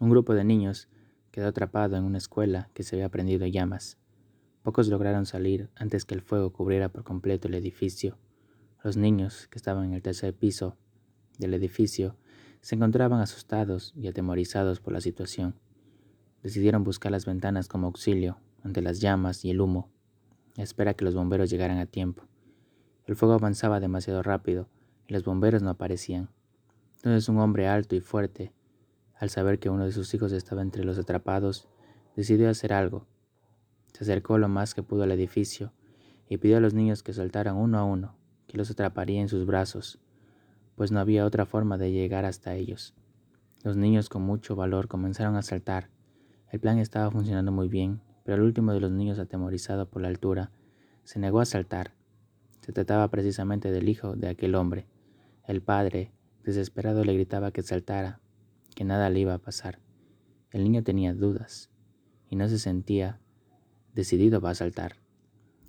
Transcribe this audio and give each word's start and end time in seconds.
Un 0.00 0.10
grupo 0.10 0.34
de 0.34 0.44
niños 0.44 0.88
quedó 1.32 1.48
atrapado 1.48 1.96
en 1.96 2.04
una 2.04 2.18
escuela 2.18 2.70
que 2.72 2.84
se 2.84 2.96
había 2.96 3.08
prendido 3.08 3.44
en 3.44 3.52
llamas. 3.52 3.98
Pocos 4.62 4.88
lograron 4.88 5.26
salir 5.26 5.70
antes 5.74 6.04
que 6.04 6.14
el 6.14 6.20
fuego 6.20 6.52
cubriera 6.52 6.88
por 6.88 7.02
completo 7.02 7.48
el 7.48 7.54
edificio. 7.54 8.16
Los 8.84 8.96
niños, 8.96 9.48
que 9.48 9.58
estaban 9.58 9.86
en 9.86 9.94
el 9.94 10.02
tercer 10.02 10.34
piso 10.34 10.76
del 11.38 11.54
edificio, 11.54 12.16
se 12.60 12.76
encontraban 12.76 13.20
asustados 13.20 13.92
y 13.96 14.06
atemorizados 14.06 14.80
por 14.80 14.92
la 14.92 15.00
situación. 15.00 15.56
Decidieron 16.42 16.84
buscar 16.84 17.10
las 17.10 17.26
ventanas 17.26 17.66
como 17.66 17.88
auxilio 17.88 18.38
ante 18.62 18.82
las 18.82 19.00
llamas 19.00 19.44
y 19.44 19.50
el 19.50 19.60
humo, 19.60 19.90
a 20.56 20.62
espera 20.62 20.94
que 20.94 21.04
los 21.04 21.14
bomberos 21.14 21.50
llegaran 21.50 21.78
a 21.78 21.86
tiempo. 21.86 22.24
El 23.06 23.16
fuego 23.16 23.34
avanzaba 23.34 23.80
demasiado 23.80 24.22
rápido 24.22 24.68
y 25.08 25.14
los 25.14 25.24
bomberos 25.24 25.62
no 25.62 25.70
aparecían. 25.70 26.28
Entonces 26.96 27.28
un 27.28 27.38
hombre 27.38 27.66
alto 27.68 27.96
y 27.96 28.00
fuerte, 28.00 28.52
al 29.18 29.30
saber 29.30 29.58
que 29.58 29.70
uno 29.70 29.84
de 29.84 29.92
sus 29.92 30.12
hijos 30.14 30.32
estaba 30.32 30.62
entre 30.62 30.84
los 30.84 30.98
atrapados, 30.98 31.68
decidió 32.16 32.48
hacer 32.48 32.72
algo. 32.72 33.06
Se 33.92 34.04
acercó 34.04 34.38
lo 34.38 34.48
más 34.48 34.74
que 34.74 34.82
pudo 34.82 35.02
al 35.02 35.12
edificio 35.12 35.72
y 36.28 36.38
pidió 36.38 36.58
a 36.58 36.60
los 36.60 36.74
niños 36.74 37.02
que 37.02 37.12
soltaran 37.12 37.56
uno 37.56 37.78
a 37.78 37.84
uno, 37.84 38.16
que 38.46 38.56
los 38.56 38.70
atraparía 38.70 39.20
en 39.20 39.28
sus 39.28 39.44
brazos, 39.46 39.98
pues 40.76 40.92
no 40.92 41.00
había 41.00 41.24
otra 41.24 41.46
forma 41.46 41.78
de 41.78 41.90
llegar 41.90 42.24
hasta 42.24 42.54
ellos. 42.54 42.94
Los 43.64 43.76
niños 43.76 44.08
con 44.08 44.22
mucho 44.22 44.54
valor 44.54 44.86
comenzaron 44.86 45.34
a 45.34 45.42
saltar. 45.42 45.90
El 46.52 46.60
plan 46.60 46.78
estaba 46.78 47.10
funcionando 47.10 47.50
muy 47.50 47.68
bien, 47.68 48.00
pero 48.24 48.36
el 48.36 48.42
último 48.42 48.72
de 48.72 48.80
los 48.80 48.92
niños 48.92 49.18
atemorizado 49.18 49.88
por 49.88 50.02
la 50.02 50.08
altura 50.08 50.52
se 51.02 51.18
negó 51.18 51.40
a 51.40 51.44
saltar. 51.44 51.92
Se 52.60 52.72
trataba 52.72 53.08
precisamente 53.08 53.72
del 53.72 53.88
hijo 53.88 54.14
de 54.14 54.28
aquel 54.28 54.54
hombre. 54.54 54.86
El 55.46 55.62
padre, 55.62 56.12
desesperado, 56.44 57.04
le 57.04 57.14
gritaba 57.14 57.50
que 57.50 57.62
saltara, 57.62 58.20
que 58.78 58.84
nada 58.84 59.10
le 59.10 59.18
iba 59.18 59.34
a 59.34 59.38
pasar. 59.38 59.80
El 60.52 60.62
niño 60.62 60.84
tenía 60.84 61.12
dudas 61.12 61.68
y 62.30 62.36
no 62.36 62.48
se 62.48 62.60
sentía 62.60 63.18
decidido 63.92 64.46
a 64.46 64.54
saltar. 64.54 64.98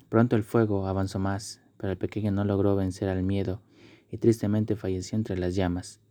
Pronto 0.09 0.35
el 0.35 0.43
fuego 0.43 0.85
avanzó 0.85 1.17
más, 1.17 1.59
pero 1.77 1.91
el 1.91 1.97
pequeño 1.97 2.31
no 2.31 2.43
logró 2.43 2.75
vencer 2.75 3.09
al 3.09 3.23
miedo 3.23 3.63
y 4.11 4.19
tristemente 4.19 4.75
falleció 4.75 5.15
entre 5.15 5.39
las 5.39 5.55
llamas. 5.55 6.01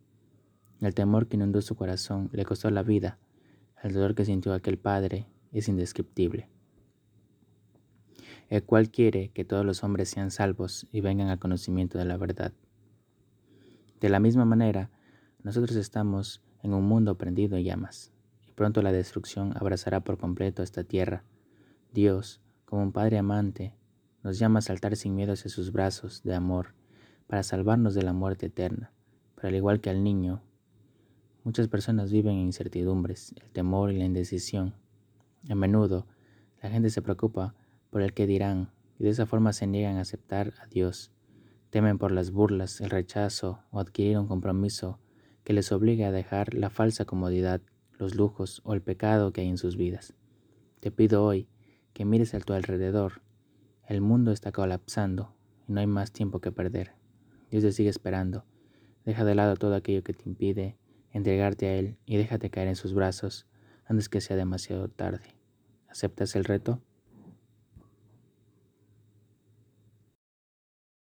El 0.81 0.93
temor 0.93 1.29
que 1.29 1.37
inundó 1.37 1.61
su 1.61 1.75
corazón 1.75 2.29
le 2.33 2.43
costó 2.43 2.69
la 2.69 2.83
vida. 2.83 3.17
El 3.81 3.93
dolor 3.93 4.13
que 4.13 4.25
sintió 4.25 4.53
aquel 4.53 4.77
padre 4.77 5.25
es 5.53 5.69
indescriptible. 5.69 6.49
El 8.49 8.65
cual 8.65 8.91
quiere 8.91 9.29
que 9.29 9.45
todos 9.45 9.65
los 9.65 9.85
hombres 9.85 10.09
sean 10.09 10.31
salvos 10.31 10.85
y 10.91 10.99
vengan 10.99 11.29
al 11.29 11.39
conocimiento 11.39 11.97
de 11.97 12.03
la 12.03 12.17
verdad. 12.17 12.51
De 14.01 14.09
la 14.09 14.19
misma 14.19 14.43
manera, 14.43 14.91
nosotros 15.43 15.75
estamos 15.77 16.41
en 16.63 16.73
un 16.73 16.83
mundo 16.83 17.17
prendido 17.17 17.55
en 17.55 17.63
llamas, 17.63 18.11
y 18.47 18.51
pronto 18.51 18.81
la 18.81 18.91
destrucción 18.91 19.53
abrazará 19.55 20.01
por 20.01 20.17
completo 20.17 20.63
esta 20.63 20.83
tierra. 20.83 21.23
Dios, 21.93 22.41
como 22.65 22.83
un 22.83 22.91
Padre 22.91 23.17
amante, 23.17 23.73
nos 24.21 24.37
llama 24.37 24.59
a 24.59 24.61
saltar 24.61 24.95
sin 24.97 25.15
miedo 25.15 25.33
hacia 25.33 25.49
sus 25.49 25.71
brazos 25.71 26.23
de 26.23 26.35
amor 26.35 26.73
para 27.27 27.43
salvarnos 27.43 27.93
de 27.93 28.03
la 28.03 28.11
muerte 28.11 28.47
eterna. 28.47 28.91
Pero 29.35 29.47
al 29.47 29.55
igual 29.55 29.79
que 29.79 29.89
al 29.89 30.03
niño, 30.03 30.41
muchas 31.45 31.69
personas 31.69 32.11
viven 32.11 32.33
en 32.33 32.47
incertidumbres, 32.47 33.33
el 33.41 33.49
temor 33.51 33.91
y 33.91 33.97
la 33.97 34.05
indecisión. 34.05 34.73
A 35.49 35.55
menudo, 35.55 36.05
la 36.61 36.69
gente 36.69 36.89
se 36.89 37.01
preocupa 37.01 37.55
por 37.89 38.01
el 38.01 38.13
que 38.13 38.27
dirán 38.27 38.71
y 38.97 39.05
de 39.05 39.11
esa 39.11 39.25
forma 39.25 39.53
se 39.53 39.67
niegan 39.67 39.95
a 39.95 40.01
aceptar 40.01 40.53
a 40.61 40.67
Dios. 40.67 41.11
Temen 41.69 41.97
por 41.97 42.11
las 42.11 42.31
burlas, 42.31 42.81
el 42.81 42.89
rechazo 42.89 43.63
o 43.71 43.79
adquirir 43.79 44.17
un 44.17 44.27
compromiso 44.27 44.99
que 45.49 45.53
les 45.53 45.71
obligue 45.71 46.05
a 46.05 46.11
dejar 46.11 46.53
la 46.53 46.69
falsa 46.69 47.05
comodidad, 47.05 47.59
los 47.97 48.13
lujos 48.13 48.61
o 48.65 48.75
el 48.75 48.83
pecado 48.83 49.33
que 49.33 49.41
hay 49.41 49.47
en 49.47 49.57
sus 49.57 49.77
vidas. 49.77 50.13
Te 50.79 50.91
pido 50.91 51.25
hoy 51.25 51.47
que 51.91 52.05
mires 52.05 52.35
a 52.35 52.39
tu 52.39 52.53
alrededor. 52.53 53.23
El 53.87 53.99
mundo 53.99 54.31
está 54.31 54.51
colapsando 54.51 55.33
y 55.67 55.71
no 55.71 55.79
hay 55.79 55.87
más 55.87 56.11
tiempo 56.11 56.39
que 56.39 56.51
perder. 56.51 56.91
Dios 57.49 57.63
te 57.63 57.71
sigue 57.71 57.89
esperando. 57.89 58.45
Deja 59.05 59.25
de 59.25 59.33
lado 59.33 59.55
todo 59.55 59.73
aquello 59.73 60.03
que 60.03 60.13
te 60.13 60.29
impide 60.29 60.77
entregarte 61.09 61.65
a 61.65 61.77
Él 61.77 61.97
y 62.05 62.17
déjate 62.17 62.51
caer 62.51 62.67
en 62.67 62.75
sus 62.75 62.93
brazos 62.93 63.47
antes 63.85 64.07
que 64.07 64.21
sea 64.21 64.37
demasiado 64.37 64.87
tarde. 64.87 65.33
¿Aceptas 65.87 66.35
el 66.35 66.45
reto? 66.45 66.79